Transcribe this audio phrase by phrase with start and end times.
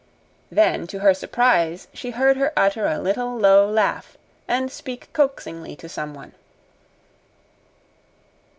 [0.49, 5.75] Then, to her surprise, she heard her utter a little, low laugh and speak coaxingly
[5.75, 6.31] to someone.